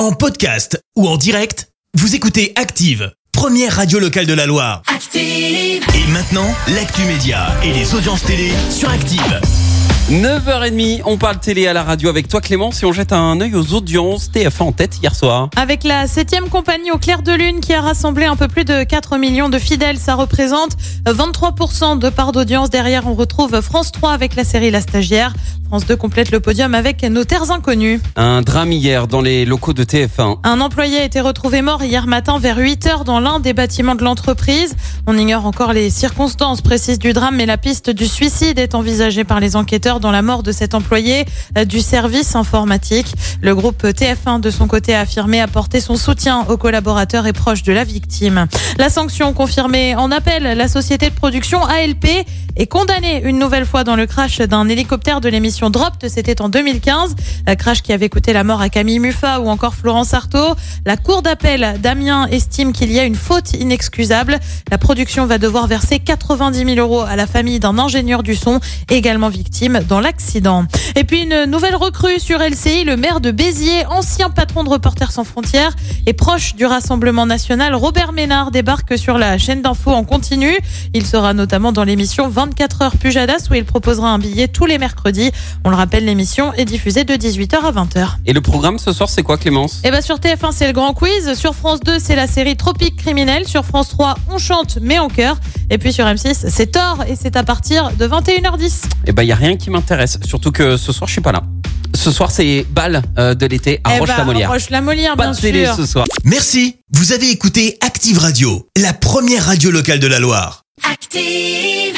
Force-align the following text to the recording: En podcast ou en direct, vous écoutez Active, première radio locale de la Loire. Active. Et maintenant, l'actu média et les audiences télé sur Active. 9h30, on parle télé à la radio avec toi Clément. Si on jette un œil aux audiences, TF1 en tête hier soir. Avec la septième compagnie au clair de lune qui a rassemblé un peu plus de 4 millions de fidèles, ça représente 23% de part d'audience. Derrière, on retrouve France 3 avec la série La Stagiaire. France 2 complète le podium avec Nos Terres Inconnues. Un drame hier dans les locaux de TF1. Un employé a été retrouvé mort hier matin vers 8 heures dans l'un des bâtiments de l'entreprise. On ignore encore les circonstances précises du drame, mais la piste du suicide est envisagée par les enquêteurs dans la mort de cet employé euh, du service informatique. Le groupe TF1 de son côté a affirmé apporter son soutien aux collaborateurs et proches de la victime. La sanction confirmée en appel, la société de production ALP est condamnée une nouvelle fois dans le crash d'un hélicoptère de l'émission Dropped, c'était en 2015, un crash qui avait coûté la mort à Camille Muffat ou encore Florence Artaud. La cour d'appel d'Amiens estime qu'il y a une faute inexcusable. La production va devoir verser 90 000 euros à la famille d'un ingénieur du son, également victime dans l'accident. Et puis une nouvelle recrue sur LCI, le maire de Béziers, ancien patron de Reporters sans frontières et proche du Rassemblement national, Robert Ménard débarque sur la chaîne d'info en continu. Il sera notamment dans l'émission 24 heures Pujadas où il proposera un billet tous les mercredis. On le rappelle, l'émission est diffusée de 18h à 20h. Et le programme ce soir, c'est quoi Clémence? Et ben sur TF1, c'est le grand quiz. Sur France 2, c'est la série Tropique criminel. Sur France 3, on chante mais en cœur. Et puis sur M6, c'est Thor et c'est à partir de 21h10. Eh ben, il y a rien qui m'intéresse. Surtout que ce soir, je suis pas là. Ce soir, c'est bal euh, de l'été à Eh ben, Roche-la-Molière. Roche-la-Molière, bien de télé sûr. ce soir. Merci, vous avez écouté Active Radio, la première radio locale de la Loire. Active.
En 0.00 0.12
podcast 0.12 0.82
ou 0.96 1.06
en 1.06 1.18
direct, 1.18 1.68
vous 1.92 2.14
écoutez 2.14 2.54
Active, 2.56 3.12
première 3.32 3.76
radio 3.76 3.98
locale 3.98 4.24
de 4.24 4.32
la 4.32 4.46
Loire. 4.46 4.80
Active. 4.86 5.84
Et 5.94 6.10
maintenant, 6.10 6.54
l'actu 6.74 7.02
média 7.02 7.48
et 7.62 7.74
les 7.74 7.94
audiences 7.94 8.22
télé 8.22 8.50
sur 8.70 8.88
Active. 8.88 9.40
9h30, 10.10 11.02
on 11.04 11.18
parle 11.18 11.38
télé 11.38 11.66
à 11.68 11.74
la 11.74 11.84
radio 11.84 12.08
avec 12.08 12.28
toi 12.28 12.40
Clément. 12.40 12.72
Si 12.72 12.86
on 12.86 12.92
jette 12.92 13.12
un 13.12 13.40
œil 13.42 13.54
aux 13.54 13.74
audiences, 13.74 14.30
TF1 14.30 14.62
en 14.62 14.72
tête 14.72 14.98
hier 15.02 15.14
soir. 15.14 15.50
Avec 15.54 15.84
la 15.84 16.06
septième 16.06 16.48
compagnie 16.48 16.90
au 16.90 16.98
clair 16.98 17.22
de 17.22 17.32
lune 17.32 17.60
qui 17.60 17.74
a 17.74 17.82
rassemblé 17.82 18.24
un 18.24 18.36
peu 18.36 18.48
plus 18.48 18.64
de 18.64 18.82
4 18.82 19.18
millions 19.18 19.50
de 19.50 19.58
fidèles, 19.58 19.98
ça 19.98 20.14
représente 20.14 20.72
23% 21.04 21.98
de 21.98 22.08
part 22.08 22.32
d'audience. 22.32 22.70
Derrière, 22.70 23.06
on 23.06 23.14
retrouve 23.14 23.60
France 23.60 23.92
3 23.92 24.12
avec 24.12 24.34
la 24.34 24.44
série 24.44 24.70
La 24.70 24.80
Stagiaire. 24.80 25.34
France 25.70 25.86
2 25.86 25.94
complète 25.94 26.32
le 26.32 26.40
podium 26.40 26.74
avec 26.74 27.04
Nos 27.04 27.22
Terres 27.22 27.52
Inconnues. 27.52 28.00
Un 28.16 28.42
drame 28.42 28.72
hier 28.72 29.06
dans 29.06 29.20
les 29.20 29.44
locaux 29.44 29.72
de 29.72 29.84
TF1. 29.84 30.38
Un 30.42 30.60
employé 30.60 30.98
a 30.98 31.04
été 31.04 31.20
retrouvé 31.20 31.62
mort 31.62 31.84
hier 31.84 32.08
matin 32.08 32.40
vers 32.40 32.58
8 32.58 32.86
heures 32.88 33.04
dans 33.04 33.20
l'un 33.20 33.38
des 33.38 33.52
bâtiments 33.52 33.94
de 33.94 34.02
l'entreprise. 34.02 34.74
On 35.06 35.16
ignore 35.16 35.46
encore 35.46 35.72
les 35.72 35.88
circonstances 35.88 36.60
précises 36.60 36.98
du 36.98 37.12
drame, 37.12 37.36
mais 37.36 37.46
la 37.46 37.56
piste 37.56 37.88
du 37.88 38.08
suicide 38.08 38.58
est 38.58 38.74
envisagée 38.74 39.22
par 39.22 39.38
les 39.38 39.54
enquêteurs 39.54 40.00
dans 40.00 40.10
la 40.10 40.22
mort 40.22 40.42
de 40.42 40.50
cet 40.50 40.74
employé 40.74 41.24
euh, 41.56 41.64
du 41.64 41.78
service 41.78 42.34
informatique. 42.34 43.14
Le 43.40 43.54
groupe 43.54 43.84
TF1 43.84 44.40
de 44.40 44.50
son 44.50 44.66
côté 44.66 44.96
a 44.96 45.02
affirmé 45.02 45.40
apporter 45.40 45.80
son 45.80 45.94
soutien 45.94 46.46
aux 46.48 46.56
collaborateurs 46.56 47.28
et 47.28 47.32
proches 47.32 47.62
de 47.62 47.72
la 47.72 47.84
victime. 47.84 48.48
La 48.76 48.88
sanction 48.88 49.32
confirmée 49.34 49.94
en 49.94 50.10
appel, 50.10 50.42
la 50.42 50.66
société 50.66 51.10
de 51.10 51.14
production 51.14 51.62
ALP 51.62 52.26
est 52.56 52.66
condamnée 52.66 53.22
une 53.22 53.38
nouvelle 53.38 53.64
fois 53.64 53.84
dans 53.84 53.94
le 53.94 54.06
crash 54.06 54.38
d'un 54.38 54.68
hélicoptère 54.68 55.20
de 55.20 55.28
l'émission 55.28 55.59
Dropped, 55.68 56.08
c'était 56.08 56.40
en 56.40 56.48
2015, 56.48 57.14
un 57.46 57.56
crash 57.56 57.82
qui 57.82 57.92
avait 57.92 58.08
coûté 58.08 58.32
la 58.32 58.44
mort 58.44 58.62
à 58.62 58.70
Camille 58.70 59.00
Muffat 59.00 59.40
ou 59.40 59.48
encore 59.48 59.74
Florence 59.74 60.14
Artaud. 60.14 60.54
La 60.86 60.96
cour 60.96 61.20
d'appel 61.20 61.78
d'Amiens 61.82 62.26
estime 62.28 62.72
qu'il 62.72 62.90
y 62.90 62.98
a 62.98 63.04
une 63.04 63.16
faute 63.16 63.52
inexcusable. 63.52 64.38
La 64.70 64.78
production 64.78 65.26
va 65.26 65.36
devoir 65.36 65.66
verser 65.66 65.98
90 65.98 66.74
000 66.74 66.78
euros 66.78 67.02
à 67.02 67.16
la 67.16 67.26
famille 67.26 67.60
d'un 67.60 67.78
ingénieur 67.78 68.22
du 68.22 68.34
son, 68.34 68.60
également 68.88 69.28
victime 69.28 69.80
dans 69.88 70.00
l'accident. 70.00 70.64
Et 70.96 71.04
puis 71.04 71.22
une 71.22 71.44
nouvelle 71.44 71.76
recrue 71.76 72.18
sur 72.18 72.38
LCI, 72.38 72.84
le 72.84 72.96
maire 72.96 73.20
de 73.20 73.30
Béziers, 73.30 73.84
ancien 73.86 74.30
patron 74.30 74.64
de 74.64 74.70
Reporters 74.70 75.12
sans 75.12 75.24
frontières 75.24 75.74
et 76.06 76.12
proche 76.12 76.54
du 76.54 76.64
Rassemblement 76.64 77.26
national, 77.26 77.74
Robert 77.74 78.12
Ménard 78.12 78.50
débarque 78.50 78.96
sur 78.96 79.18
la 79.18 79.36
chaîne 79.36 79.62
d'info 79.62 79.90
en 79.90 80.04
continu. 80.04 80.56
Il 80.94 81.04
sera 81.04 81.34
notamment 81.34 81.72
dans 81.72 81.84
l'émission 81.84 82.28
24 82.28 82.82
heures 82.82 82.96
Pujadas 82.96 83.48
où 83.50 83.54
il 83.54 83.64
proposera 83.64 84.10
un 84.10 84.18
billet 84.18 84.48
tous 84.48 84.66
les 84.66 84.78
mercredis. 84.78 85.32
On 85.64 85.70
le 85.70 85.76
rappelle, 85.76 86.04
l'émission 86.04 86.52
est 86.54 86.64
diffusée 86.64 87.04
de 87.04 87.14
18h 87.14 87.56
à 87.56 87.72
20h. 87.72 88.06
Et 88.26 88.32
le 88.32 88.40
programme 88.40 88.78
ce 88.78 88.92
soir, 88.92 89.08
c'est 89.08 89.22
quoi 89.22 89.36
Clémence? 89.38 89.80
Et 89.84 89.90
ben 89.90 90.00
sur 90.00 90.16
TF1, 90.16 90.52
c'est 90.52 90.66
le 90.66 90.72
grand 90.72 90.92
quiz. 90.94 91.34
Sur 91.34 91.54
France 91.54 91.80
2, 91.80 91.98
c'est 91.98 92.16
la 92.16 92.26
série 92.26 92.56
Tropique 92.56 92.96
criminel. 92.96 93.46
Sur 93.46 93.64
France 93.64 93.88
3, 93.90 94.14
on 94.30 94.38
chante 94.38 94.78
mais 94.80 94.98
en 94.98 95.08
cœur. 95.08 95.38
Et 95.70 95.78
puis 95.78 95.92
sur 95.92 96.04
M6, 96.04 96.48
c'est 96.48 96.72
Thor 96.72 97.04
et 97.08 97.16
c'est 97.16 97.36
à 97.36 97.42
partir 97.44 97.90
de 97.98 98.06
21h10. 98.06 98.84
Eh 99.06 99.12
ben, 99.12 99.22
il 99.22 99.28
y 99.28 99.32
a 99.32 99.36
rien 99.36 99.56
qui 99.56 99.70
m'intéresse. 99.70 100.18
Surtout 100.24 100.50
que 100.52 100.76
ce 100.76 100.92
soir, 100.92 101.06
je 101.08 101.12
suis 101.12 101.20
pas 101.20 101.32
là. 101.32 101.42
Ce 101.94 102.10
soir, 102.12 102.30
c'est 102.30 102.64
bal 102.70 103.02
euh, 103.18 103.34
de 103.34 103.46
l'été 103.46 103.80
à 103.84 103.90
Eh 103.90 103.98
ben, 103.98 104.00
Roche-la-Molière. 104.00 104.50
Roche-la-Molière, 104.50 105.16
bien 105.16 105.32
de 105.32 105.36
télé 105.36 105.64
sûr. 105.66 105.74
ce 105.76 105.86
soir. 105.86 106.06
Merci, 106.24 106.76
vous 106.92 107.12
avez 107.12 107.30
écouté 107.30 107.76
Active 107.80 108.18
Radio, 108.18 108.68
la 108.76 108.92
première 108.92 109.44
radio 109.46 109.70
locale 109.70 109.98
de 109.98 110.06
la 110.06 110.18
Loire. 110.20 110.64
Active. 110.90 111.96